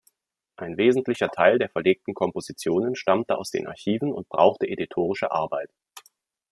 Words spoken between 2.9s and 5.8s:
stammte aus den Archiven und brauchte editorische Arbeit.